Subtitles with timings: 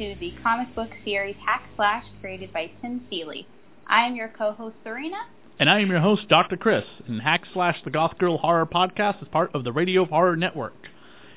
[0.00, 3.46] to the comic book series Hack Slash created by Tim Seeley.
[3.86, 5.18] I am your co-host Serena.
[5.58, 6.56] And I am your host, Dr.
[6.56, 10.36] Chris, and Hack Slash the Goth Girl Horror Podcast is part of the Radio Horror
[10.36, 10.88] Network.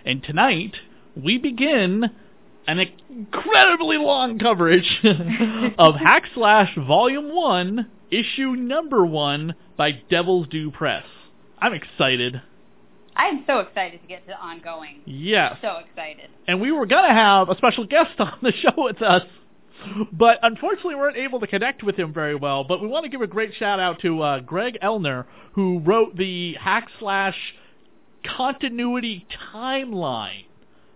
[0.05, 0.77] And tonight,
[1.13, 2.09] we begin
[2.65, 4.97] an incredibly long coverage
[5.77, 11.03] of Hack Slash Volume 1, Issue Number 1 by Devil's Due Press.
[11.59, 12.41] I'm excited.
[13.15, 15.01] I'm so excited to get to ongoing.
[15.05, 15.57] Yes.
[15.61, 16.29] So excited.
[16.47, 19.23] And we were going to have a special guest on the show with us,
[20.11, 22.63] but unfortunately we weren't able to connect with him very well.
[22.63, 26.15] But we want to give a great shout out to uh, Greg Elner, who wrote
[26.17, 27.37] the Hack Slash
[28.37, 30.45] continuity timeline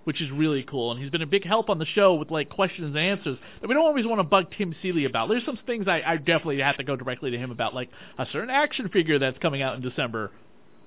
[0.08, 0.94] which is really cool.
[0.94, 3.68] And he's been a big help on the show with like questions and answers that
[3.68, 5.28] we don't always want to bug Tim Seeley about.
[5.28, 8.26] There's some things I, I definitely have to go directly to him about, like a
[8.32, 10.32] certain action figure that's coming out in December.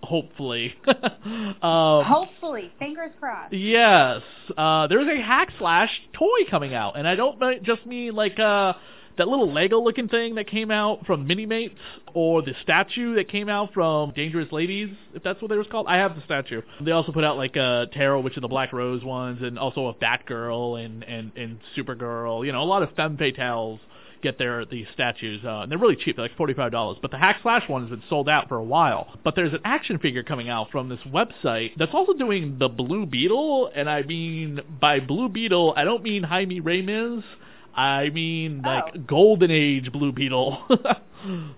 [0.02, 0.74] Hopefully.
[0.86, 3.52] um, Hopefully, fingers crossed.
[3.52, 4.22] Yes,
[4.56, 8.72] uh, there's a hack slash toy coming out, and I don't just mean like uh,
[9.18, 11.76] that little Lego looking thing that came out from Minimates
[12.14, 15.86] or the statue that came out from Dangerous Ladies, if that's what they was called.
[15.88, 16.62] I have the statue.
[16.80, 19.88] They also put out like a Tarot, which are the Black Rose ones, and also
[19.88, 22.46] a Batgirl and and and Supergirl.
[22.46, 23.80] You know, a lot of femme fatales
[24.22, 26.16] get their these statues, uh, and they're really cheap.
[26.16, 26.98] They're like forty five dollars.
[27.00, 29.18] But the Hack Slash one has been sold out for a while.
[29.24, 33.06] But there's an action figure coming out from this website that's also doing the Blue
[33.06, 37.22] Beetle, and I mean by Blue Beetle, I don't mean Jaime Reyes.
[37.74, 38.98] I mean like Oh.
[39.06, 40.58] Golden Age Blue Beetle.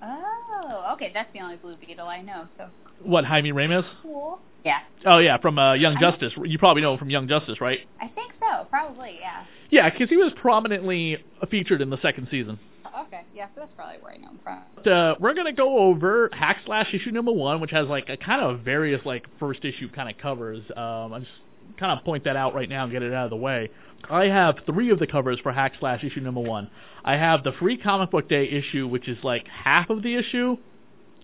[0.00, 1.10] Oh, okay.
[1.12, 2.46] That's the only Blue Beetle I know.
[2.56, 2.68] So
[3.02, 3.84] what Jaime Reyes?
[4.02, 4.38] cool.
[4.64, 6.32] Yeah, Oh yeah, from uh, Young I- Justice.
[6.44, 7.80] You probably know him from Young Justice, right?
[8.00, 8.64] I think so.
[8.70, 9.16] Probably.
[9.20, 9.44] Yeah.
[9.70, 11.18] Yeah, because he was prominently
[11.50, 12.58] featured in the second season.
[13.06, 13.22] Okay.
[13.34, 13.46] Yeah.
[13.54, 14.58] So that's probably where I know him from.
[14.76, 18.16] But, uh, we're gonna go over Hack Slash issue number one, which has like a
[18.16, 20.62] kind of various like first issue kind of covers.
[20.76, 21.30] Um, I just
[21.78, 23.70] kind of point that out right now and get it out of the way.
[24.08, 26.70] I have three of the covers for Hack Slash issue number one.
[27.04, 30.56] I have the free comic book day issue, which is like half of the issue,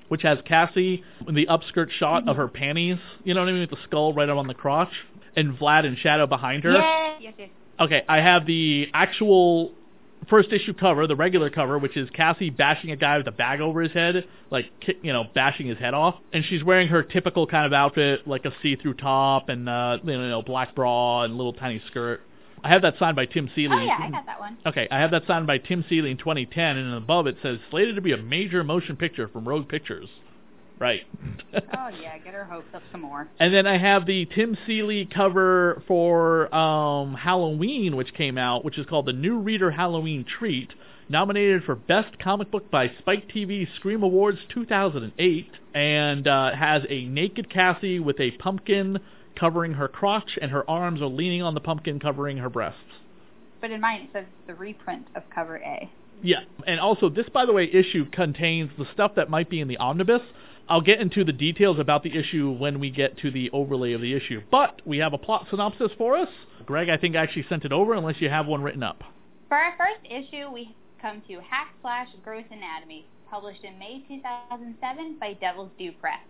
[0.09, 2.99] which has Cassie in the upskirt shot of her panties.
[3.25, 4.93] You know what I mean, with the skull right up on the crotch,
[5.37, 6.73] and Vlad and shadow behind her.
[6.73, 7.21] Yes.
[7.21, 7.35] Yes.
[7.39, 7.49] Yes.
[7.81, 9.73] Okay, I have the actual
[10.29, 13.61] first issue cover, the regular cover, which is Cassie bashing a guy with a bag
[13.61, 14.67] over his head, like
[15.03, 18.45] you know, bashing his head off, and she's wearing her typical kind of outfit, like
[18.45, 22.21] a see-through top and uh, you know, black bra and little tiny skirt.
[22.63, 23.77] I have that signed by Tim Seeley.
[23.79, 24.57] Oh yeah, I got that one.
[24.65, 27.97] Okay, I have that signed by Tim Seeley in 2010, and above it says slated
[27.97, 30.09] to be a major motion picture from Rogue Pictures.
[30.79, 31.03] Right.
[31.55, 33.29] Oh yeah, get her hopes up some more.
[33.39, 38.77] And then I have the Tim Seeley cover for um, Halloween, which came out, which
[38.77, 40.73] is called the New Reader Halloween Treat,
[41.09, 47.05] nominated for Best Comic Book by Spike TV Scream Awards 2008, and uh, has a
[47.05, 48.99] naked Cassie with a pumpkin
[49.39, 52.81] covering her crotch, and her arms are leaning on the pumpkin covering her breasts.
[53.61, 55.91] But in mine it says the reprint of cover A.
[56.23, 59.69] Yeah, and also this, by the way, issue contains the stuff that might be in
[59.69, 60.23] the omnibus.
[60.67, 64.01] I'll get into the details about the issue when we get to the overlay of
[64.01, 64.41] the issue.
[64.51, 66.29] But we have a plot synopsis for us.
[66.65, 69.03] Greg, I think I actually sent it over, unless you have one written up.
[69.49, 75.19] For our first issue, we come to Hack Slash Gross Anatomy, published in May 2007
[75.21, 76.21] by Devil's Due Press.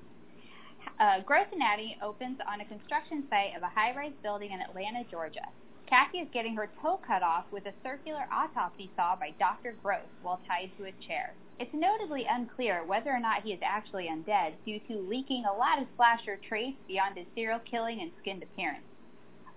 [0.98, 5.46] Uh, Gross Anatomy opens on a construction site of a high-rise building in Atlanta, Georgia.
[5.86, 9.76] Kathy is getting her toe cut off with a circular autopsy saw by Dr.
[9.80, 11.34] Gross while tied to a chair.
[11.60, 15.80] It's notably unclear whether or not he is actually undead due to leaking a lot
[15.80, 18.84] of slasher traits beyond his serial killing and skinned appearance.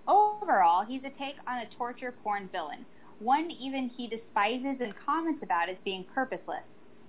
[0.06, 2.86] Overall, he's a take on a torture porn villain,
[3.18, 6.62] one even he despises and comments about as being purposeless.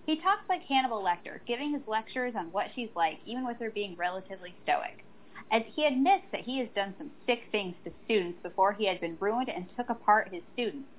[0.08, 3.70] He talks like Hannibal Lecter, giving his lectures on what she's like, even with her
[3.70, 5.06] being relatively stoic.
[5.52, 9.00] As he admits that he has done some sick things to students before he had
[9.00, 10.90] been ruined and took apart his students.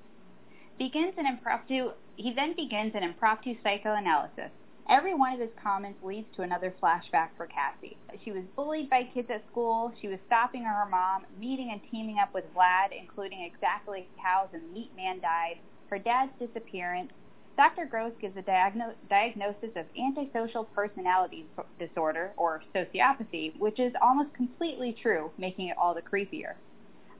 [0.79, 1.91] Begins an impromptu,
[2.21, 4.51] he then begins an impromptu psychoanalysis.
[4.87, 7.97] Every one of his comments leads to another flashback for Cassie.
[8.23, 12.19] She was bullied by kids at school, she was stopping her mom, meeting and teaming
[12.19, 15.59] up with Vlad, including exactly how the meat man died,
[15.89, 17.11] her dad's disappearance.
[17.57, 17.85] Dr.
[17.85, 21.45] Gross gives a diagno- diagnosis of antisocial personality
[21.79, 26.53] disorder, or sociopathy, which is almost completely true, making it all the creepier.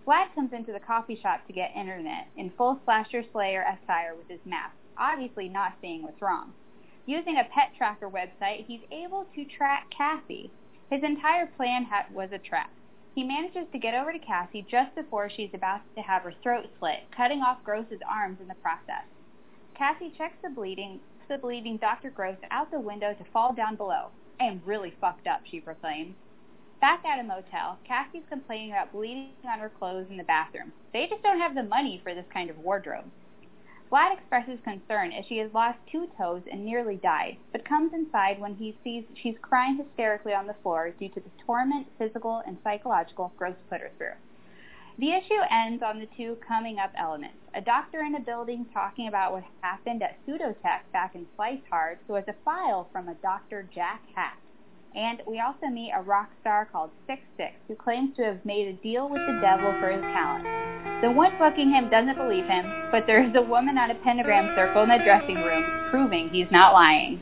[0.06, 4.28] Vlad comes into the coffee shop to get internet in full slasher slayer attire with
[4.28, 6.54] his mask, obviously not seeing what's wrong.
[7.06, 10.52] Using a pet tracker website, he's able to track Cassie.
[10.90, 12.70] His entire plan ha- was a trap.
[13.16, 16.68] He manages to get over to Cassie just before she's about to have her throat
[16.80, 19.04] slit, cutting off Gross's arms in the process.
[19.76, 22.10] Cassie checks the bleeding, the bleeding Dr.
[22.10, 24.10] Gross out the window to fall down below.
[24.40, 26.16] I am really fucked up, she proclaims.
[26.80, 30.72] Back at a motel, Cassie's complaining about bleeding on her clothes in the bathroom.
[30.94, 33.06] They just don't have the money for this kind of wardrobe.
[33.92, 38.40] Vlad expresses concern as she has lost two toes and nearly died, but comes inside
[38.40, 42.58] when he sees she's crying hysterically on the floor due to the torment, physical, and
[42.64, 44.14] psychological Gross put her through.
[44.98, 47.38] The issue ends on the two coming up elements.
[47.54, 52.00] A doctor in a building talking about what happened at Pseudotech back in Slice Hard,
[52.08, 53.68] who has a file from a Dr.
[53.74, 54.38] Jack Hack.
[54.96, 58.68] And we also meet a rock star called Six Six, who claims to have made
[58.68, 60.44] a deal with the devil for his talent.
[61.02, 64.54] The one booking him doesn't believe him, but there is a woman on a pentagram
[64.56, 67.22] circle in the dressing room, proving he's not lying.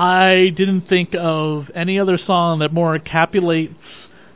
[0.00, 3.74] I didn't think of any other song that more encapsulates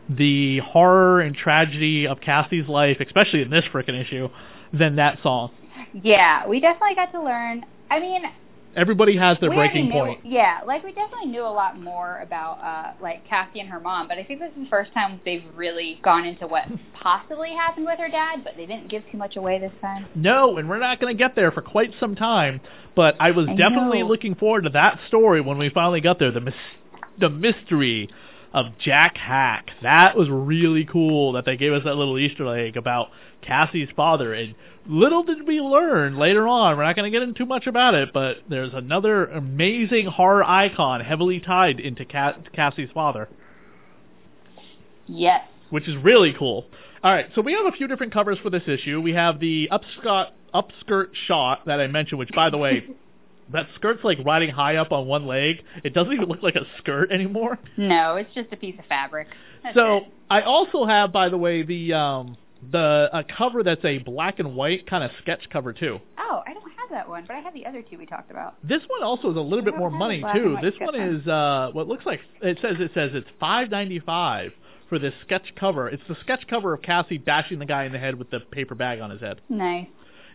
[0.08, 4.28] the horror and tragedy of Cassie's life, especially in this frickin' issue,
[4.72, 5.50] than that song.
[5.92, 7.64] Yeah, we definitely got to learn.
[7.90, 8.22] I mean,
[8.74, 10.20] everybody has their breaking knew, point.
[10.24, 14.08] Yeah, like we definitely knew a lot more about uh like Cassie and her mom,
[14.08, 16.64] but I think this is the first time they've really gone into what
[16.94, 20.06] possibly happened with her dad, but they didn't give too much away this time.
[20.14, 22.60] No, and we're not going to get there for quite some time.
[22.94, 24.08] But I was I definitely know.
[24.08, 26.30] looking forward to that story when we finally got there.
[26.30, 26.54] The mis-
[27.18, 28.08] the mystery
[28.52, 29.70] of Jack Hack.
[29.82, 33.08] That was really cool that they gave us that little Easter egg about
[33.40, 34.34] Cassie's father.
[34.34, 34.54] And
[34.86, 36.76] little did we learn later on.
[36.76, 40.44] We're not going to get into too much about it, but there's another amazing horror
[40.44, 43.28] icon heavily tied into Cassie's father
[45.08, 45.42] Yes.
[45.70, 46.66] which is really cool.
[47.02, 49.00] All right, so we have a few different covers for this issue.
[49.00, 52.84] We have the upskirt upskirt shot that I mentioned, which by the way,
[53.52, 55.62] that skirt's like riding high up on one leg.
[55.84, 57.58] It doesn't even look like a skirt anymore.
[57.76, 59.28] No, it's just a piece of fabric.
[59.62, 60.02] That's so it.
[60.30, 62.36] I also have, by the way, the um
[62.70, 65.98] the a cover that's a black and white kind of sketch cover too.
[66.18, 68.54] Oh, I don't have that one, but I have the other two we talked about.
[68.66, 70.56] This one also is a little bit more money too.
[70.62, 71.14] This one one.
[71.14, 74.52] is uh what looks like it says it says it's five ninety five
[74.88, 75.88] for this sketch cover.
[75.88, 78.74] It's the sketch cover of Cassie bashing the guy in the head with the paper
[78.74, 79.40] bag on his head.
[79.48, 79.86] Nice.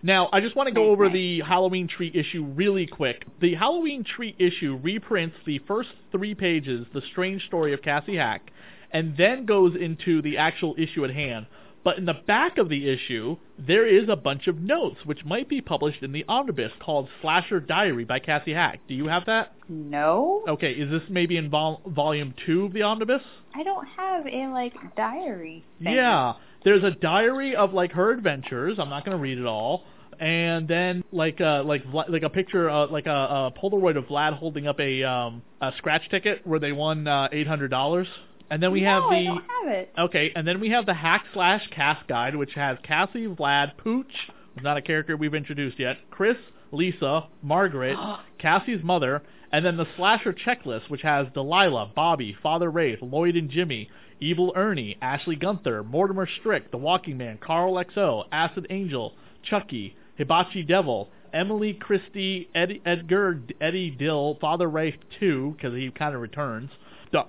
[0.03, 3.25] Now, I just want to go over the Halloween Tree issue really quick.
[3.41, 8.51] The Halloween Tree issue reprints the first three pages, the strange story of Cassie Hack,
[8.91, 11.47] and then goes into the actual issue at hand.
[11.83, 15.47] But in the back of the issue, there is a bunch of notes, which might
[15.47, 18.81] be published in the omnibus called Slasher Diary by Cassie Hack.
[18.89, 19.53] Do you have that?
[19.69, 23.21] No, Okay, is this maybe in vol- volume two of the omnibus?
[23.55, 25.63] I don't have a like diary.
[25.81, 25.93] Thing.
[25.93, 26.33] Yeah,
[26.63, 28.77] there's a diary of like her adventures.
[28.79, 29.83] I'm not going to read it all.
[30.19, 34.33] And then like uh like like a picture uh, like a, a Polaroid of Vlad
[34.39, 38.07] holding up a um a scratch ticket where they won uh, eight hundred dollars.
[38.49, 39.93] And then we no, have I the don't have it.
[39.95, 44.11] okay, and then we have the hack slash cast guide, which has Cassie, Vlad, Pooch,
[44.55, 46.37] who's not a character we've introduced yet, Chris,
[46.71, 47.97] Lisa, Margaret,
[48.39, 49.21] Cassie's mother,
[49.51, 54.53] and then the slasher checklist, which has Delilah, Bobby, Father Wraith, Lloyd and Jimmy, Evil
[54.55, 61.09] Ernie, Ashley Gunther, Mortimer Strick, The Walking Man, Carl XO, Acid Angel, Chucky, Hibachi Devil,
[61.33, 66.71] Emily Christie, Ed, Edgar, Eddie Dill, Father Wraith 2, because he kind of returns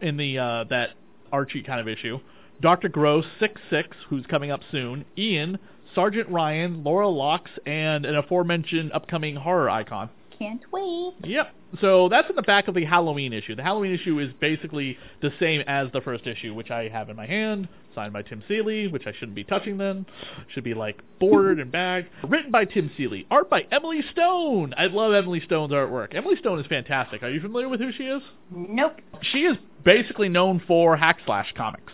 [0.01, 0.91] in the uh, that
[1.33, 2.19] Archie kind of issue.
[2.61, 2.89] Dr.
[2.89, 5.05] Gross, Six Six, who's coming up soon.
[5.17, 5.59] Ian,
[5.95, 10.11] Sergeant Ryan, Laura Locks, and an aforementioned upcoming horror icon.
[10.39, 11.15] Can't wait.
[11.25, 11.53] Yep.
[11.81, 13.57] So that's in the back of the Halloween issue.
[13.57, 17.17] The Halloween issue is basically the same as the first issue, which I have in
[17.17, 20.07] my hand, signed by Tim Seeley, which I shouldn't be touching then.
[20.55, 22.09] Should be like bordered and bagged.
[22.27, 23.27] Written by Tim Seeley.
[23.33, 24.75] Art by Emily Stone.
[24.79, 26.15] I love Emily Stone's artwork.
[26.15, 27.23] Emily Stone is fantastic.
[27.25, 28.23] Are you familiar with who she is?
[28.51, 29.01] Nope.
[29.21, 31.93] She is basically known for hack slash comics.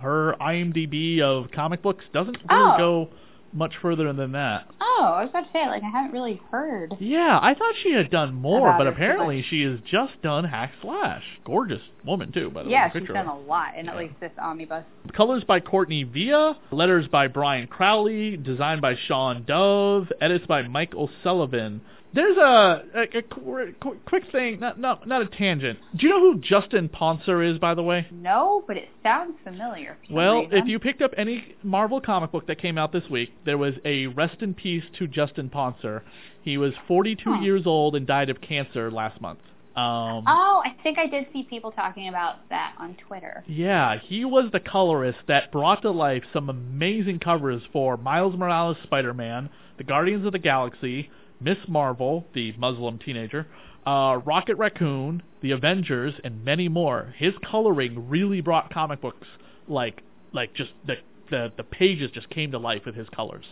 [0.00, 2.76] Her IMDb of comic books doesn't really Oh.
[2.76, 3.08] go
[3.54, 4.66] much further than that.
[4.80, 6.94] Oh, I was about to say, like, I haven't really heard.
[6.98, 11.22] Yeah, I thought she had done more, but apparently she has just done Hack Slash.
[11.44, 13.00] Gorgeous woman too, by the Yeah, way.
[13.00, 14.84] she's done a lot in at least this omnibus.
[15.16, 20.94] Colors by Courtney Villa, letters by Brian Crowley, designed by Sean Dove, edits by Mike
[20.94, 21.80] O'Sullivan.
[22.14, 25.78] There's a, a, a qu- qu- quick thing, not, not not a tangent.
[25.96, 28.06] Do you know who Justin Ponsor is, by the way?
[28.12, 29.96] No, but it sounds familiar.
[30.08, 30.56] Well, reason.
[30.58, 33.74] if you picked up any Marvel comic book that came out this week, there was
[33.84, 36.04] a rest in peace to Justin Ponsor.
[36.42, 37.40] He was 42 Huh.
[37.40, 39.40] years old and died of cancer last month.
[39.74, 43.42] Um, Oh, I think I did see people talking about that on Twitter.
[43.48, 48.76] yeah, he was the colorist that brought to life some amazing covers for Miles Morales
[48.84, 51.10] Spider-Man, the Guardians of the Galaxy,
[51.44, 53.46] Miss Marvel, the Muslim teenager,
[53.86, 57.14] uh, Rocket Raccoon, the Avengers, and many more.
[57.18, 59.26] His coloring really brought comic books
[59.68, 60.96] like like just the
[61.30, 63.44] the, the pages just came to life with his colors.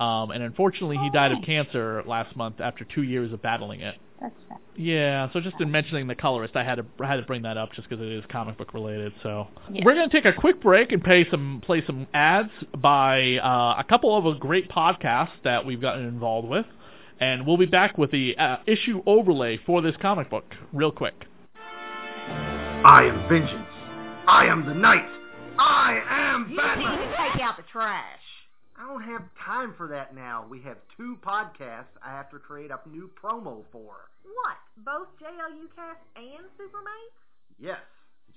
[0.00, 3.80] Um, and unfortunately, he Oh, died of cancer last month after two years of battling
[3.80, 3.94] it.
[4.20, 4.58] That's sad.
[4.76, 7.56] Yeah, so just in mentioning the colorist, I had to I had to bring that
[7.56, 9.12] up just because it is comic book related.
[9.22, 9.82] So Yeah.
[9.84, 13.84] we're gonna take a quick break and pay some play some ads by uh, a
[13.88, 16.66] couple of great podcasts that we've gotten involved with,
[17.20, 21.14] and we'll be back with the uh, issue overlay for this comic book real quick.
[22.28, 23.68] I am vengeance.
[24.26, 25.08] I am the knight.
[25.58, 26.50] I am Batman.
[26.50, 27.00] You Batman.
[27.00, 28.20] need to take out the trash.
[28.76, 30.44] I don't have time for that now.
[30.50, 34.10] We have two podcasts I have to create a new promo for.
[34.24, 34.58] What?
[34.84, 37.14] Both JLU cast and Supermates?
[37.58, 37.78] Yes,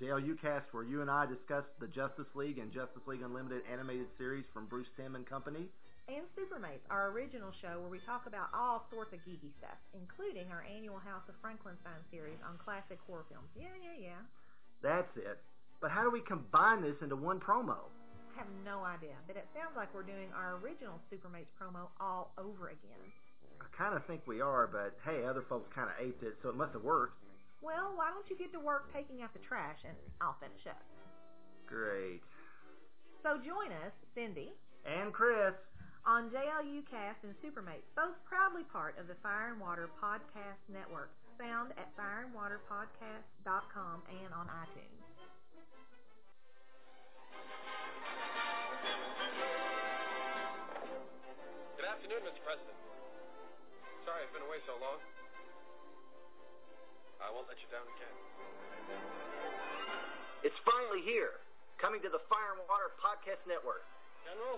[0.00, 4.06] JLU cast where you and I discussed the Justice League and Justice League Unlimited animated
[4.16, 5.66] series from Bruce Timm and Company.
[6.08, 10.48] And Supermates, our original show where we talk about all sorts of geeky stuff, including
[10.48, 13.52] our annual House of Frankenstein series on classic horror films.
[13.52, 14.22] Yeah, yeah, yeah.
[14.80, 15.36] That's it.
[15.84, 17.92] But how do we combine this into one promo?
[18.32, 22.32] I have no idea, but it sounds like we're doing our original Supermates promo all
[22.40, 23.04] over again.
[23.60, 26.48] I kind of think we are, but hey, other folks kind of aped it, so
[26.48, 27.20] it must have worked.
[27.60, 30.80] Well, why don't you get to work taking out the trash and I'll finish up.
[31.66, 32.22] Great.
[33.22, 34.54] So join us, Cindy,
[34.86, 35.52] And Chris.
[36.08, 41.12] On JLU Cast and Supermates, both proudly part of the Fire and Water Podcast Network,
[41.36, 45.04] found at fireandwaterpodcast.com and on iTunes.
[51.76, 52.40] Good afternoon, Mr.
[52.40, 52.78] President.
[54.08, 54.96] Sorry I've been away so long.
[57.20, 58.16] I won't let you down again.
[60.40, 61.44] It's finally here,
[61.76, 63.84] coming to the Fire and Water Podcast Network.
[64.24, 64.56] General?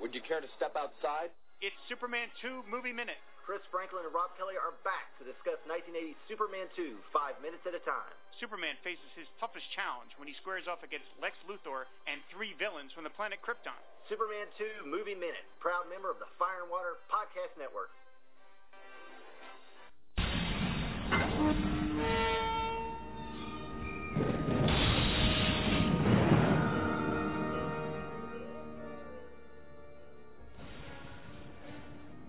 [0.00, 1.30] Would you care to step outside?
[1.62, 3.20] It's Superman 2 Movie Minute.
[3.44, 7.76] Chris Franklin and Rob Kelly are back to discuss 1980's Superman 2, five minutes at
[7.76, 8.08] a time.
[8.40, 12.88] Superman faces his toughest challenge when he squares off against Lex Luthor and three villains
[12.96, 13.76] from the planet Krypton.
[14.08, 17.92] Superman 2 Movie Minute, proud member of the Fire and Water Podcast Network.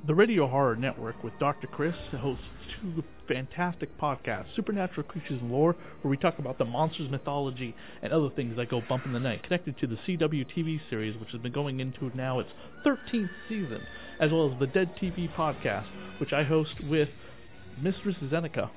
[0.05, 1.65] The Radio Horror Network with Dr.
[1.65, 2.43] Chris hosts
[2.79, 8.13] two fantastic podcasts, Supernatural Creatures and Lore, where we talk about the monsters, mythology, and
[8.13, 11.31] other things that go bump in the night, connected to the CW TV series, which
[11.31, 12.51] has been going into now its
[12.85, 13.81] 13th season,
[14.19, 15.87] as well as the Dead TV podcast,
[16.19, 17.09] which I host with
[17.81, 18.69] Mistress Zeneca.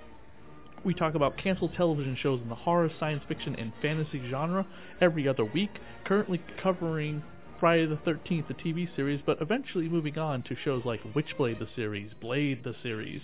[0.82, 4.66] We talk about canceled television shows in the horror, science fiction, and fantasy genre
[5.02, 5.72] every other week,
[6.06, 7.22] currently covering
[7.60, 11.66] Friday the 13th, the TV series, but eventually moving on to shows like Witchblade the
[11.74, 13.20] series, Blade the series,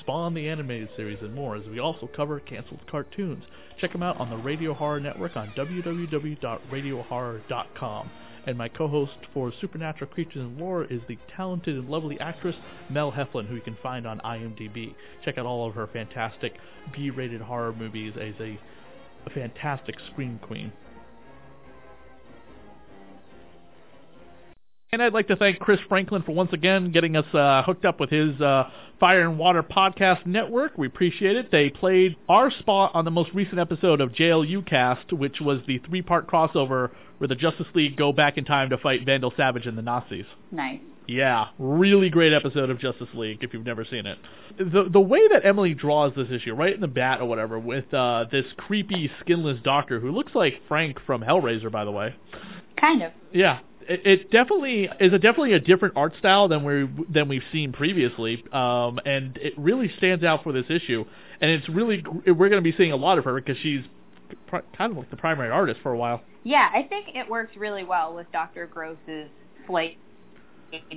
[0.00, 3.44] Spawn the animated series, and more, as we also cover canceled cartoons.
[3.78, 8.10] Check them out on the Radio Horror Network on www.radiohorror.com.
[8.46, 12.56] And my co-host for Supernatural Creatures and Lore is the talented and lovely actress
[12.88, 14.94] Mel Heflin, who you can find on IMDb.
[15.24, 16.54] Check out all of her fantastic
[16.94, 18.58] B-rated horror movies as a,
[19.26, 20.72] a fantastic scream queen.
[24.94, 27.98] And I'd like to thank Chris Franklin for once again getting us uh, hooked up
[27.98, 28.70] with his uh,
[29.00, 30.78] Fire and Water Podcast Network.
[30.78, 31.50] We appreciate it.
[31.50, 35.78] They played our spot on the most recent episode of JLU Cast, which was the
[35.78, 39.76] three-part crossover where the Justice League go back in time to fight Vandal Savage and
[39.76, 40.26] the Nazis.
[40.52, 40.78] Nice.
[41.08, 44.18] Yeah, really great episode of Justice League if you've never seen it.
[44.58, 47.92] The the way that Emily draws this issue, right in the bat or whatever, with
[47.92, 52.14] uh, this creepy skinless doctor who looks like Frank from Hellraiser, by the way.
[52.84, 53.12] Kind of.
[53.32, 57.42] Yeah, it, it definitely is a definitely a different art style than we than we've
[57.50, 61.06] seen previously, um, and it really stands out for this issue.
[61.40, 63.84] And it's really we're going to be seeing a lot of her because she's
[64.48, 66.22] pr- kind of like the primary artist for a while.
[66.42, 68.66] Yeah, I think it works really well with Dr.
[68.66, 69.30] Gross's
[69.62, 69.96] enslaved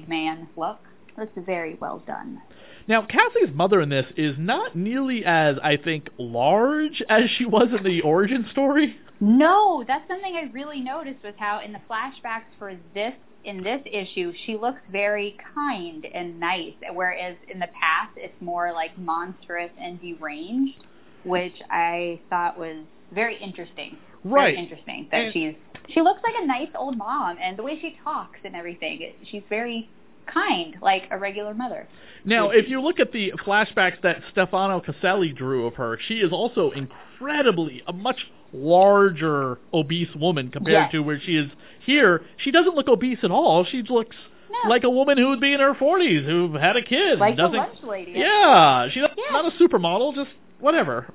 [0.08, 0.80] man look.
[1.16, 2.42] That's very well done.
[2.88, 7.70] Now, Cassie's mother in this is not nearly as, I think, large as she was
[7.76, 8.98] in the origin story.
[9.20, 13.82] No, that's something I really noticed was how in the flashbacks for this in this
[13.86, 19.72] issue, she looks very kind and nice, whereas in the past it's more like monstrous
[19.80, 20.84] and deranged,
[21.24, 22.84] which I thought was
[23.14, 23.98] very interesting.
[24.26, 24.54] Right.
[24.54, 25.56] Very interesting that And- she's
[25.90, 29.16] she looks like a nice old mom, and the way she talks and everything, it,
[29.32, 29.88] she's very
[30.26, 31.88] kind, like a regular mother.
[32.26, 36.34] Now, if you look at the flashbacks that Stefano Caselli drew of her, she is
[36.34, 40.92] also incredibly a much larger obese woman compared Yes.
[40.92, 41.50] to where she is
[41.86, 42.22] here.
[42.38, 43.66] She doesn't look obese at all.
[43.66, 44.16] She looks
[44.50, 44.70] No.
[44.70, 47.20] like a woman who would be in her 40s who had a kid.
[47.20, 48.14] Like the doesn't, lunch lady.
[48.16, 49.24] Yeah, she's Yeah.
[49.32, 51.08] not a supermodel, just whatever.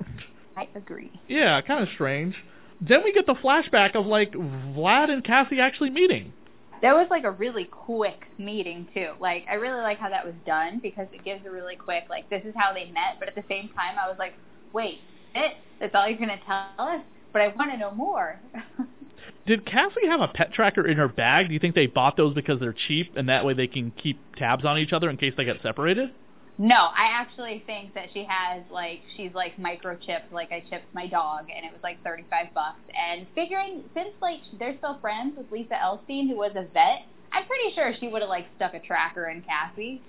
[0.55, 1.11] I agree.
[1.27, 2.35] Yeah, kind of strange.
[2.79, 6.33] Then we get the flashback of like Vlad and Cassie actually meeting.
[6.81, 9.11] That was like a really quick meeting too.
[9.19, 12.29] Like I really like how that was done because it gives a really quick like
[12.29, 14.33] this is how they met, but at the same time I was like,
[14.73, 14.99] wait,
[15.33, 15.53] it?
[15.79, 17.01] That's all you're gonna tell us?
[17.33, 18.39] But I want to know more.
[19.45, 21.49] Did Cassie have a pet tracker in her bag?
[21.49, 24.35] Do you think they bought those because they're cheap and that way they can keep
[24.37, 26.11] tabs on each other in case they get separated?
[26.57, 31.07] no, I actually think that she has like she's like microchipped, like I chipped my
[31.07, 32.79] dog, and it was like thirty five bucks.
[32.95, 37.45] And figuring since like they're still friends with Lisa Elstein, who was a vet, I'm
[37.47, 40.01] pretty sure she would have like stuck a tracker in Cassie.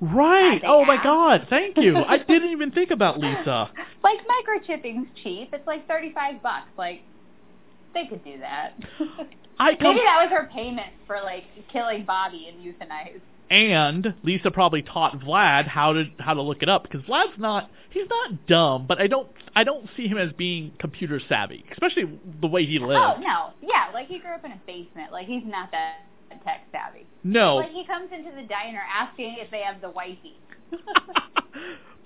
[0.00, 0.62] Right.
[0.64, 1.96] Oh my god, thank you.
[1.96, 3.70] I didn't even think about Lisa.
[4.02, 5.50] like microchipping's cheap.
[5.52, 6.68] It's like thirty five bucks.
[6.76, 7.02] Like
[7.94, 8.74] they could do that.
[9.58, 13.20] I come Maybe that was her payment for like killing Bobby and euthanized.
[13.50, 17.68] and Lisa probably taught Vlad how to how to look it up because Vlad's not
[17.90, 22.04] he's not dumb, but I don't I don't see him as being computer savvy, especially
[22.40, 23.02] the way he lives.
[23.02, 25.10] Oh no, yeah, like he grew up in a basement.
[25.10, 26.02] Like he's not that
[26.36, 27.06] tech savvy.
[27.24, 27.56] No.
[27.56, 30.38] Like he comes into the diner asking if they have the wifey.
[30.70, 30.80] but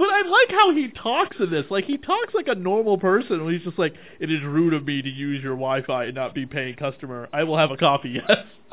[0.08, 1.64] I like how he talks in this.
[1.70, 3.44] Like he talks like a normal person.
[3.44, 6.35] When he's just like, "It is rude of me to use your Wi-Fi and not
[6.35, 7.28] be paying customer.
[7.32, 8.46] I will have a coffee." Yes.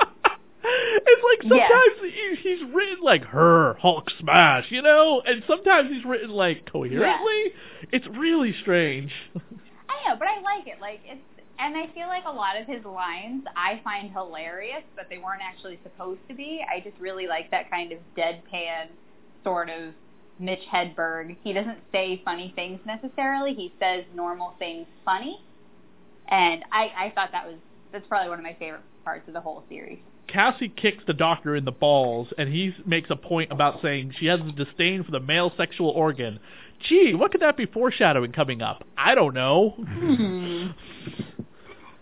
[0.62, 6.04] it's like sometimes he, he's written like her Hulk smash, you know, and sometimes he's
[6.04, 7.52] written like coherently.
[7.92, 9.12] It's really strange.
[9.34, 10.80] I know, but I like it.
[10.80, 11.20] Like it's,
[11.60, 15.42] and I feel like a lot of his lines I find hilarious, but they weren't
[15.42, 16.64] actually supposed to be.
[16.68, 18.86] I just really like that kind of deadpan
[19.44, 19.92] sort of
[20.38, 21.36] Mitch Hedberg.
[21.42, 23.54] He doesn't say funny things necessarily.
[23.54, 25.44] He says normal things funny,
[26.28, 27.56] and I I thought that was
[27.92, 29.98] that's probably one of my favorite parts of the whole series.
[30.28, 34.26] Cassie kicks the doctor in the balls, and he makes a point about saying she
[34.26, 36.38] has a disdain for the male sexual organ.
[36.88, 38.84] Gee, what could that be foreshadowing coming up?
[38.96, 39.70] I don't know.
[39.70, 40.68] Hmm.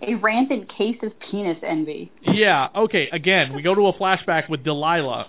[0.02, 2.12] A rampant case of penis envy.
[2.22, 5.28] yeah, okay, again, we go to a flashback with Delilah.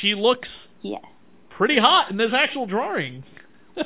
[0.00, 0.48] She looks
[0.80, 1.02] Yes.
[1.50, 3.24] pretty hot in this actual drawing.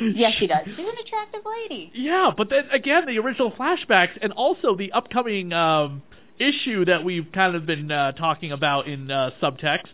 [0.00, 0.64] Yes, she does.
[0.66, 1.90] She's an attractive lady.
[1.94, 6.02] Yeah, but then again, the original flashbacks and also the upcoming um,
[6.38, 9.86] issue that we've kind of been uh, talking about in uh, subtext,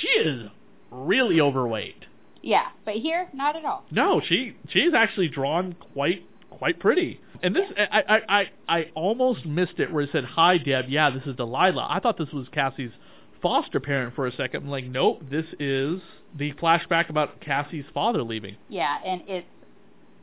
[0.00, 0.48] she is
[0.90, 2.04] really overweight.
[2.42, 3.84] Yeah, but here, not at all.
[3.90, 6.24] No, she she's actually drawn quite
[6.58, 7.20] quite pretty.
[7.42, 10.86] And this I I I, I almost missed it where it said, "Hi, Deb.
[10.88, 12.92] Yeah, this is Delilah." I thought this was Cassie's
[13.44, 14.64] foster parent for a second.
[14.64, 16.00] I'm like, nope, this is
[16.36, 18.56] the flashback about Cassie's father leaving.
[18.70, 19.46] Yeah, and it's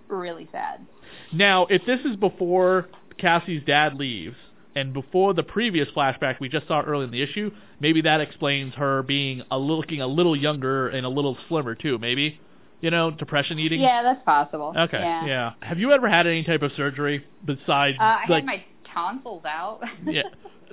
[0.08, 0.86] really sad.
[1.32, 2.88] Now, if this is before
[3.20, 4.36] Cassie's dad leaves
[4.76, 8.74] and before the previous flashback we just saw early in the issue, maybe that explains
[8.74, 12.00] her being a looking a little younger and a little slimmer too.
[12.00, 12.40] Maybe,
[12.82, 13.80] you know, depression eating.
[13.80, 14.74] Yeah, that's possible.
[14.76, 15.00] Okay.
[15.00, 15.54] Yeah.
[15.62, 18.64] Have you ever had any type of surgery besides Uh, I like had my
[18.94, 19.82] tonsils out.
[20.06, 20.24] yeah?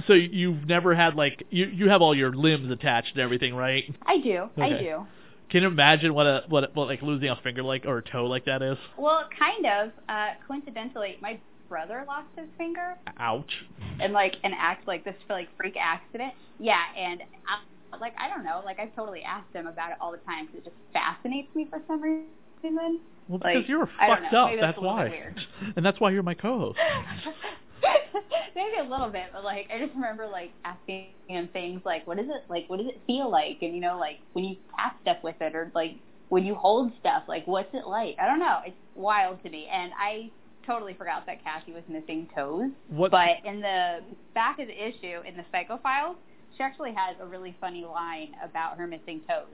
[0.06, 3.84] So you've never had like you you have all your limbs attached and everything, right?
[4.06, 4.48] I do.
[4.56, 5.06] I do.
[5.50, 8.26] Can you imagine what a what what like losing a finger like or a toe
[8.26, 8.78] like that is?
[8.96, 9.90] Well, kind of.
[10.08, 13.52] Uh, coincidentally, my brother lost his finger Ouch.
[14.00, 16.32] And like an act like this for like freak accident.
[16.58, 17.22] Yeah, and
[18.00, 20.60] like I don't know, like I've totally asked him about it all the time because
[20.60, 23.00] it just fascinates me for some reason.
[23.28, 24.44] Well, Like, because you're fucked know.
[24.46, 24.50] up.
[24.60, 25.32] That's why.
[25.76, 26.78] And that's why you're my co-host.
[28.54, 32.18] Maybe a little bit, but like I just remember like asking him things like, "What
[32.18, 32.64] is it like?
[32.68, 35.54] What does it feel like?" And you know, like when you tap stuff with it,
[35.54, 35.92] or like
[36.28, 38.16] when you hold stuff, like what's it like?
[38.20, 38.58] I don't know.
[38.66, 40.30] It's wild to me, and I
[40.66, 42.70] totally forgot that Cassie was missing toes.
[42.88, 43.10] What?
[43.12, 44.00] But in the
[44.34, 46.16] back of the issue, in the Psycho Files,
[46.56, 49.46] she actually has a really funny line about her missing toes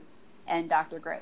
[0.47, 0.99] and Dr.
[0.99, 1.21] Gross.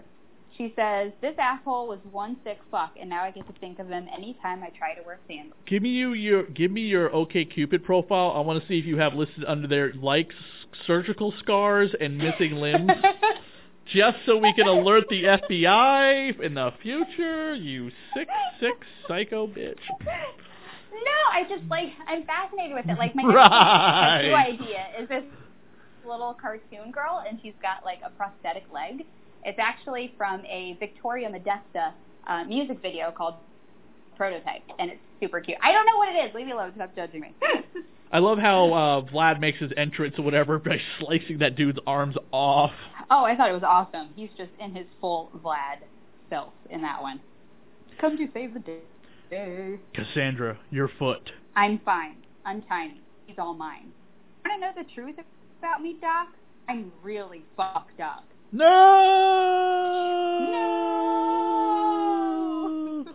[0.57, 3.87] She says, This asshole was one sick fuck, and now I get to think of
[3.87, 5.55] him anytime I try to wear sandals.
[5.65, 8.33] Give me you your give me your OK Cupid profile.
[8.35, 10.35] I want to see if you have listed under there likes
[10.85, 12.91] surgical scars and missing limbs.
[13.93, 18.75] Just so we can alert the FBI in the future, you sick, sick
[19.07, 19.75] psycho bitch.
[20.05, 22.97] No, I just like I'm fascinated with it.
[22.97, 24.31] Like my Right.
[24.33, 25.23] idea is this
[26.07, 29.05] little cartoon girl, and she's got like a prosthetic leg.
[29.45, 31.93] It's actually from a Viktoria Modesta
[32.27, 33.35] uh, music video called
[34.15, 35.57] Prototype, and it's super cute.
[35.61, 36.35] I don't know what it is.
[36.35, 36.71] Leave me alone.
[36.75, 37.33] Stop judging me.
[38.11, 42.15] I love how uh, Vlad makes his entrance or whatever by slicing that dude's arms
[42.31, 42.71] off.
[43.09, 44.09] oh, I thought it was awesome.
[44.15, 45.77] He's just in his full Vlad
[46.29, 47.19] self in that one.
[47.99, 49.79] Come to save the day.
[49.95, 51.31] Cassandra, your foot.
[51.55, 52.17] I'm fine.
[52.45, 53.01] Untie me.
[53.25, 53.91] He's all mine.
[54.45, 55.15] Want to know the truth
[55.63, 56.27] about me, Doc?
[56.67, 58.25] I'm really fucked up.
[58.51, 58.65] No!
[60.51, 63.05] No!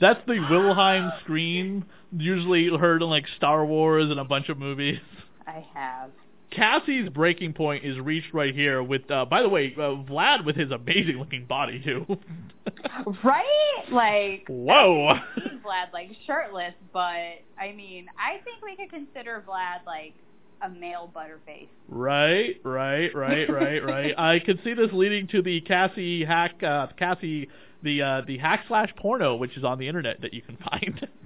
[0.00, 1.84] That's the Wilhelm scream,
[2.18, 4.98] usually heard in like Star Wars and a bunch of movies.
[5.46, 6.10] I have.
[6.56, 10.56] Cassie's breaking point is reached right here with, uh, by the way, uh, Vlad with
[10.56, 12.06] his amazing looking body too.
[13.22, 13.84] Right?
[13.92, 15.14] Like, Whoa!
[15.36, 17.00] Seen Vlad like shirtless, but
[17.60, 20.14] I mean, I think we could consider Vlad like
[20.62, 21.68] a male butterface.
[21.88, 24.14] Right, right, right, right, right.
[24.18, 27.48] I could see this leading to the Cassie hack, uh, Cassie,
[27.82, 31.06] the uh, the hack slash porno, which is on the internet that you can find.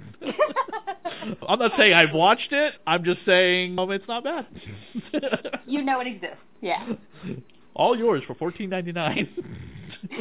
[1.48, 2.74] I'm not saying I've watched it.
[2.86, 4.46] I'm just saying um, it's not bad.
[5.66, 6.36] You know it exists.
[6.60, 6.94] Yeah.
[7.74, 9.28] All yours for fourteen ninety nine.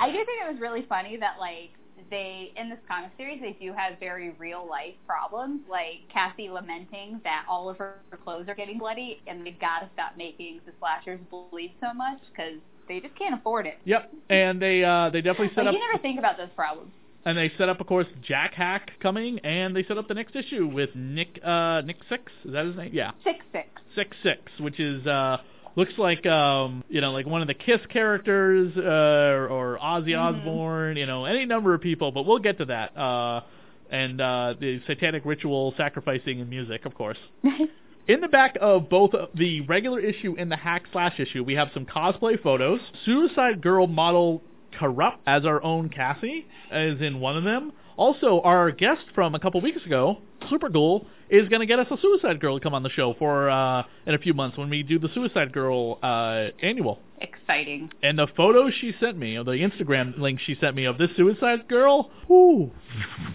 [0.00, 1.70] I do think it was really funny that like
[2.10, 7.20] they in this comic series they do have very real life problems, like Cassie lamenting
[7.24, 10.72] that all of her clothes are getting bloody, and they've got to stop making the
[10.78, 13.78] slashers bleed so much because they just can't afford it.
[13.84, 16.90] Yep, and they uh, they definitely set Like up you never think about those problems.
[17.28, 20.34] And they set up, of course, Jack Hack coming, and they set up the next
[20.34, 22.32] issue with Nick uh, Nick Six.
[22.44, 22.90] Is that his name?
[22.92, 23.10] Yeah.
[23.24, 23.68] Six six.
[23.94, 25.38] six six, which is uh
[25.76, 30.38] looks like um you know like one of the Kiss characters uh or, Ozzy Mhm.
[30.38, 32.96] Osbourne, you know any number of people, but we'll get to that.
[32.96, 33.42] Uh
[33.90, 37.18] and uh the satanic ritual sacrificing and music, of course.
[38.08, 41.68] In the back of both the regular issue and the hack slash issue, we have
[41.74, 42.80] some cosplay photos.
[43.04, 44.42] Suicide Girl model
[44.78, 47.72] Corrupt as our own Cassie is in one of them.
[47.96, 51.96] Also, our guest from a couple weeks ago, Supergirl, is going to get us a
[52.00, 54.84] Suicide Girl to come on the show for uh, in a few months when we
[54.84, 57.00] do the Suicide Girl uh, annual.
[57.20, 57.90] Exciting.
[58.02, 61.10] And the photos she sent me, or the Instagram link she sent me of this
[61.16, 62.70] Suicide Girl, whoo,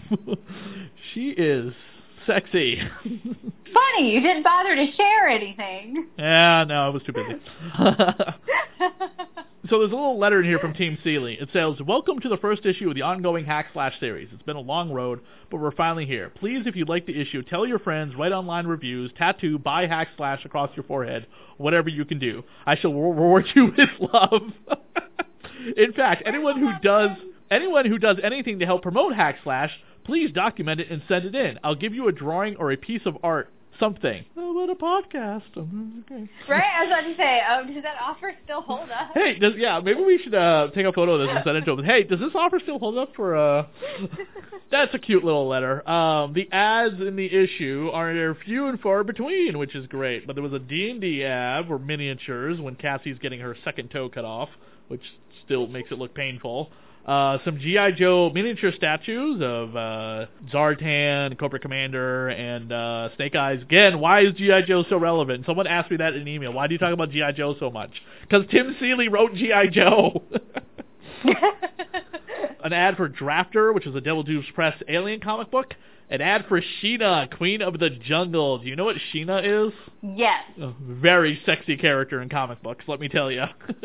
[1.14, 1.74] she is
[2.26, 2.80] sexy.
[3.04, 6.08] Funny, you didn't bother to share anything.
[6.18, 7.36] yeah, no, I was too busy.
[9.74, 11.34] So there's a little letter in here from Tim Seeley.
[11.34, 14.30] It says, Welcome to the first issue of the ongoing Hack Slash series.
[14.32, 16.30] It's been a long road, but we're finally here.
[16.30, 20.10] Please, if you like the issue, tell your friends, write online reviews, tattoo, buy Hack
[20.16, 21.26] Slash across your forehead,
[21.58, 22.44] whatever you can do.
[22.68, 24.44] I shall reward you with love.
[25.76, 27.18] in fact, anyone who does
[27.50, 29.72] anyone who does anything to help promote Hack Slash,
[30.04, 31.58] please document it and send it in.
[31.64, 34.26] I'll give you a drawing or a piece of art, something.
[34.38, 35.44] Oh, what a podcast.
[35.58, 36.30] Okay.
[36.48, 36.64] Right?
[36.64, 39.12] I was about to say, oh, does that offer still hold up?
[39.14, 41.66] Hey, does, yeah, maybe we should uh, take a photo of this and send it
[41.66, 41.84] to him.
[41.84, 43.36] Hey, does this offer still hold up for?
[43.36, 43.68] Uh...
[44.72, 45.88] That's a cute little letter.
[45.88, 50.26] Um, the ads in the issue are few and far between, which is great.
[50.26, 54.26] But there was a D&D ad for miniatures when Cassie's getting her second toe cut
[54.26, 54.50] off,
[54.88, 55.04] which
[55.46, 56.72] still makes it look painful.
[57.06, 63.62] Uh, some GI Joe miniature statues of uh, Zartan, Cobra Commander, and uh, Snake Eyes.
[63.62, 65.46] Again, why is GI Joe so relevant?
[65.46, 66.54] Someone asked me that in an email.
[66.54, 67.92] Why do you talk about GI Joe so much?
[68.22, 70.24] Because Tim Seeley wrote GI Joe.
[72.64, 75.74] An ad for Drafter, which is a Devil's Due Press alien comic book.
[76.10, 78.60] An ad for Sheena, Queen of the Jungle.
[78.60, 79.74] Do you know what Sheena is?
[80.02, 80.44] yes.
[80.62, 83.44] A very sexy character in comic books, let me tell you.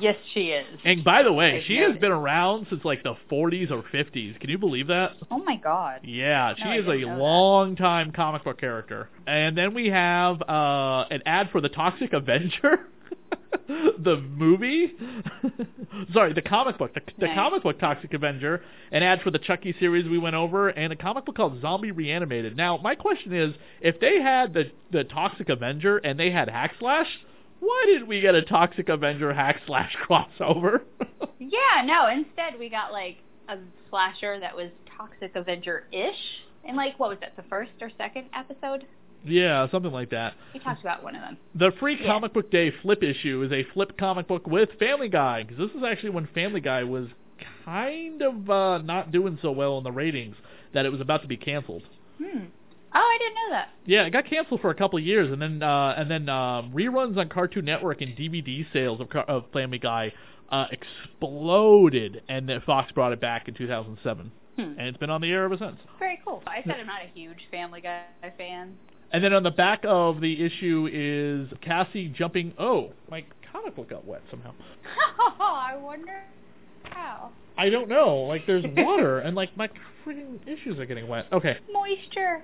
[0.00, 0.64] Yes, she is.
[0.82, 4.40] And by the way, I've she has been around since like the 40s or 50s.
[4.40, 5.10] Can you believe that?
[5.30, 6.00] Oh my god.
[6.04, 7.20] Yeah, she No, is a didn't know that.
[7.22, 9.10] long time comic book character.
[9.26, 12.86] And then we have uh, an ad for the Toxic Avenger.
[13.68, 14.92] the movie,
[16.12, 17.34] sorry, the comic book, the, the Nice.
[17.36, 20.96] comic book Toxic Avenger, an ad for the Chucky series we went over, and a
[20.96, 22.56] comic book called Zombie Reanimated.
[22.56, 26.74] Now, my question is, if they had the the Toxic Avenger and they had Hack
[26.78, 27.08] Slash,
[27.60, 30.82] why didn't we get a Toxic Avenger Hack Slash crossover?
[31.38, 33.16] Yeah, no, instead we got like
[33.48, 33.56] a
[33.88, 36.42] slasher that was Toxic Avenger-ish.
[36.64, 38.86] And like, what was that, the first or second episode?
[39.24, 40.34] Yeah, something like that.
[40.52, 41.36] He talks about one of them.
[41.54, 42.06] The free Yeah.
[42.06, 45.70] comic book day flip issue is a flip comic book with Family Guy because this
[45.76, 47.08] is actually when Family Guy was
[47.64, 50.36] kind of uh, not doing so well in the ratings
[50.72, 51.82] that it was about to be canceled.
[52.18, 52.44] Hmm.
[52.92, 53.68] Oh, I didn't know that.
[53.86, 56.72] Yeah, it got canceled for a couple of years, and then uh, and then um,
[56.72, 60.12] reruns on Cartoon Network and DVD sales of, Car- of Family Guy
[60.50, 64.62] uh, exploded, and then Fox brought it back in 2007, Hmm.
[64.62, 65.76] and it's been on the air ever since.
[66.00, 66.42] Very cool.
[66.46, 68.02] I said I'm not a huge Family Guy
[68.36, 68.76] fan.
[69.12, 72.54] And then on the back of the issue is Cassie jumping.
[72.58, 74.52] Oh, my comic book got wet somehow.
[75.40, 76.22] I wonder
[76.84, 77.30] how.
[77.58, 78.18] I don't know.
[78.18, 79.68] Like there's water, and like my
[80.06, 81.26] freaking issues are getting wet.
[81.32, 82.42] Okay, Moisture.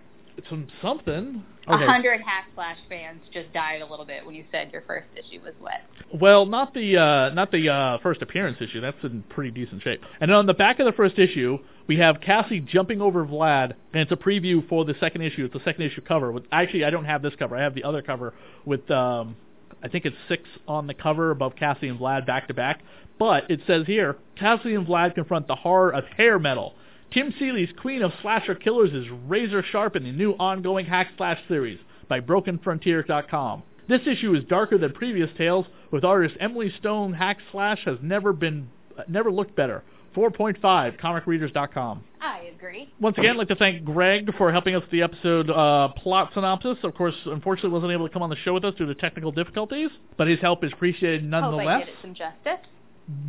[0.49, 1.45] Some something.
[1.69, 1.85] A Okay.
[1.87, 5.41] hundred Hack Slash fans just died a little bit when you said your first issue
[5.43, 5.83] was wet.
[6.15, 8.81] Well, not the uh, not the uh, first appearance issue.
[8.81, 10.01] That's in pretty decent shape.
[10.21, 14.03] And on the back of the first issue, we have Cassie jumping over Vlad, and
[14.03, 15.45] it's a preview for the second issue.
[15.45, 16.31] It's the second issue cover.
[16.31, 17.57] With actually, I don't have this cover.
[17.57, 19.37] I have the other cover with um,
[19.83, 22.81] I think it's six on the cover above Cassie and Vlad back to back.
[23.19, 26.75] But it says here, Cassie and Vlad confront the horror of hair metal.
[27.17, 31.39] Tim Seeley's Queen of Slasher Killers is razor sharp in the new ongoing Hack Slash
[31.49, 31.79] series
[32.11, 33.63] by BrokenFrontier.com.
[33.89, 37.15] This issue is darker than previous tales, with artist Emily Stone.
[37.15, 39.83] Hack Slash has never been, uh, never looked better.
[40.15, 40.61] 4.5,
[41.01, 42.05] ComicReaders.com.
[42.21, 42.93] I agree.
[43.01, 46.33] Once again, I'd like to thank Greg for helping us with the episode uh, plot
[46.35, 46.77] synopsis.
[46.83, 49.33] Of course, unfortunately, wasn't able to come on the show with us due to technical
[49.33, 51.67] difficulties, but his help is appreciated nonetheless.
[51.67, 52.67] Hope I did it some justice.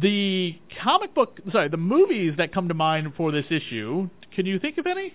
[0.01, 4.59] The comic book, sorry, the movies that come to mind for this issue, can you
[4.59, 5.13] think of any?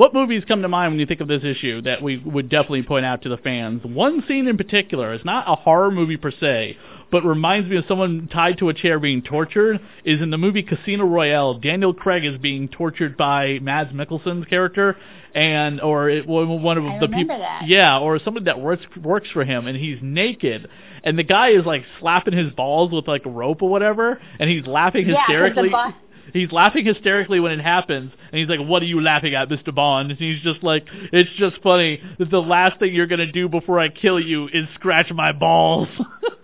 [0.00, 2.84] What movies come to mind when you think of this issue that we would definitely
[2.84, 3.82] point out to the fans?
[3.84, 6.78] One scene in particular is not a horror movie per se,
[7.12, 9.78] but reminds me of someone tied to a chair being tortured.
[10.06, 11.58] Is in the movie Casino Royale.
[11.58, 14.96] Daniel Craig is being tortured by Mads Mikkelsen's character,
[15.34, 17.64] and or it, one of I the people, that.
[17.68, 20.66] yeah, or somebody that works works for him, and he's naked,
[21.04, 24.48] and the guy is like slapping his balls with like a rope or whatever, and
[24.48, 25.68] he's laughing Yeah, hysterically.
[25.68, 25.92] bo-
[26.32, 29.74] He's laughing hysterically when it happens, and he's like, "What are you laughing at, Mr.
[29.74, 33.48] Bond?" And he's just like, "It's just funny that the last thing you're gonna do
[33.48, 35.88] before I kill you is scratch my balls."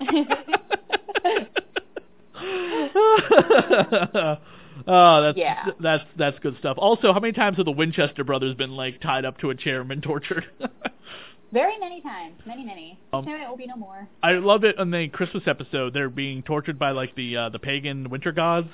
[4.86, 5.66] oh, that's Yeah.
[5.80, 6.76] that's that's good stuff.
[6.78, 9.80] Also, how many times have the Winchester brothers been like tied up to a chair
[9.80, 10.44] and been tortured?
[11.52, 12.34] Very many times.
[12.44, 12.98] Many, many.
[13.12, 14.08] Um, no, it will be no more.
[14.22, 15.94] I love it in the Christmas episode.
[15.94, 18.68] They're being tortured by like the uh, the pagan winter gods,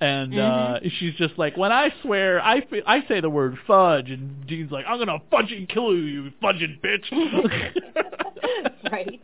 [0.00, 4.10] and uh, she's just like, when I swear, I, f- I say the word fudge,
[4.10, 7.10] and Dean's like, I'm gonna fudging kill you, you fudging bitch.
[8.92, 9.20] right.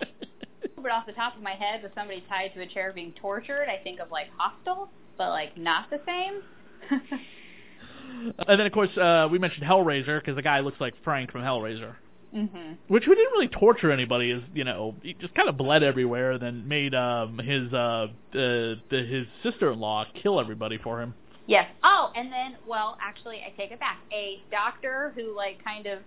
[0.77, 3.69] But off the top of my head, with somebody tied to a chair being tortured,
[3.69, 6.43] I think of like Hostel, but like not the same.
[8.49, 11.41] and then of course uh, we mentioned Hellraiser because the guy looks like Frank from
[11.41, 11.97] Hellraiser.
[12.37, 12.77] Mhm.
[12.89, 16.33] Which we didn't really torture anybody, is you know, he just kind of bled everywhere,
[16.33, 21.15] and then made um, his uh, uh, the, his sister-in-law kill everybody for him.
[21.47, 21.69] Yes.
[21.85, 24.01] Oh, and then, well, actually, I take it back.
[24.13, 26.01] A doctor who like kind of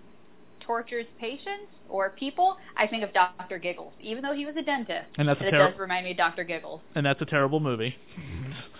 [0.59, 2.57] tortures patients or people.
[2.77, 5.07] I think of Doctor Giggles, even though he was a dentist.
[5.17, 6.81] And that's a it does remind me of Doctor Giggles.
[6.93, 7.95] And that's a terrible movie.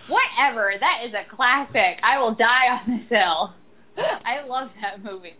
[0.08, 0.74] Whatever.
[0.78, 1.98] That is a classic.
[2.02, 3.54] I will die on this hill.
[4.24, 5.34] I love that movie.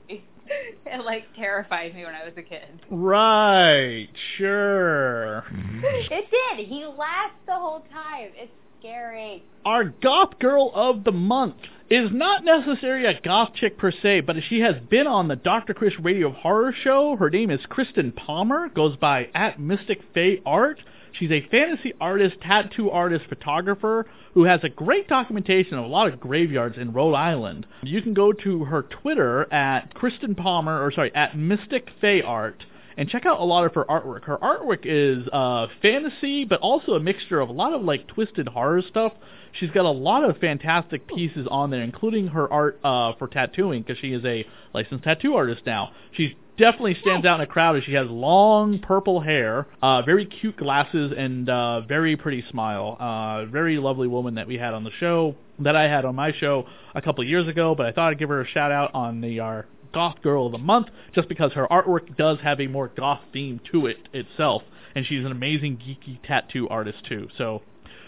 [0.87, 2.81] It like terrified me when I was a kid.
[2.91, 5.45] Right, sure.
[5.53, 5.85] Mm-hmm.
[5.85, 6.67] It did.
[6.67, 8.31] He laughed the whole time.
[8.35, 9.45] It's scary.
[9.65, 11.57] Our goth girl of the month
[11.91, 15.75] is not necessarily a goth chick per se, but she has been on the Dr.
[15.75, 17.17] Chris Radio Horror Show.
[17.17, 20.81] Her name is Kristen Palmer, goes by at Mystic Fae Art.
[21.13, 26.13] She's a fantasy artist, tattoo artist, photographer who has a great documentation of a lot
[26.13, 27.67] of graveyards in Rhode Island.
[27.83, 32.65] You can go to her Twitter at Kristen Palmer, or sorry, at Mystic Fae Art,
[32.97, 34.25] and check out a lot of her artwork.
[34.25, 38.49] Her artwork is uh, fantasy, but also a mixture of a lot of like twisted
[38.49, 39.13] horror stuff.
[39.53, 43.83] She's got a lot of fantastic pieces on there, including her art uh, for tattooing,
[43.83, 45.91] because she is a licensed tattoo artist now.
[46.13, 50.27] She's definitely stands out in a crowd as she has long purple hair, uh, very
[50.27, 52.99] cute glasses, and uh, very pretty smile.
[53.01, 56.33] Uh, very lovely woman that we had on the show, that I had on my
[56.33, 58.95] show a couple of years ago, but I thought I'd give her a shout out
[58.95, 62.69] on the our Goth Girl of the Month, just because her artwork does have a
[62.69, 64.63] more goth theme to it itself,
[64.95, 67.29] and she's an amazing geeky tattoo artist too.
[67.37, 67.63] So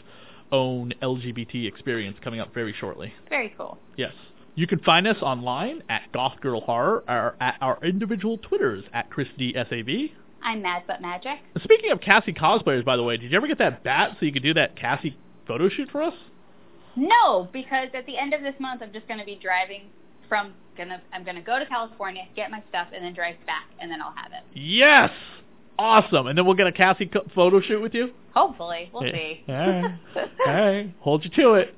[0.52, 3.14] own LGBT experience coming up very shortly.
[3.30, 3.78] Very cool.
[3.98, 4.14] Yes.
[4.56, 9.10] You can find us online at Goth Girl Horror or at our individual Twitters at
[9.10, 10.12] ChrisDSAV.
[10.44, 11.40] I'm Mad But Magic.
[11.64, 14.34] Speaking of Cassie cosplayers, by the way, did you ever get that bat so you
[14.34, 15.16] could do that Cassie
[15.48, 16.16] photo shoot for us?
[16.96, 19.84] No, because at the end of this month, I'm just going to be driving
[20.28, 21.02] from gonna.
[21.14, 24.02] I'm going to go to California, get my stuff, and then drive back, and then
[24.02, 24.44] I'll have it.
[24.54, 25.12] Yes!
[25.82, 26.28] Awesome.
[26.28, 28.12] And then we'll get a Cassie co- photo shoot with you?
[28.36, 29.14] Hopefully, we'll Yeah.
[29.14, 29.44] see.
[29.48, 30.00] All right.
[30.16, 30.94] All right.
[31.00, 31.76] Hold you to it.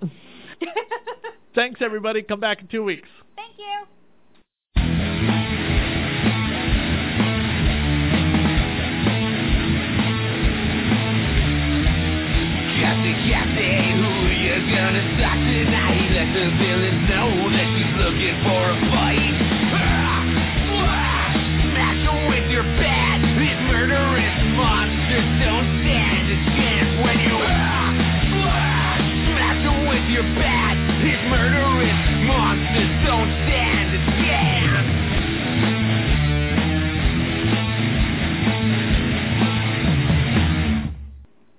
[1.56, 2.22] Thanks, everybody.
[2.22, 3.08] Come back in two weeks.
[3.38, 4.84] Thank you.
[12.80, 16.10] Cassie, Cassie, who you gonna stop tonight?
[16.12, 19.53] Let the villains know that she's looking for a fight
[22.54, 23.18] you're bad.
[23.42, 27.34] These murderous monsters don't stand a chance when you
[29.34, 30.78] smash them with your bat.
[31.02, 31.98] These murderous
[32.30, 35.13] monsters don't stand a chance.